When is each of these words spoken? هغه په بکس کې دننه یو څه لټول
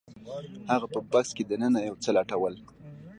هغه 0.71 0.87
په 0.93 0.99
بکس 1.11 1.29
کې 1.37 1.43
دننه 1.49 1.79
یو 1.87 1.95
څه 2.03 2.09
لټول 2.17 2.53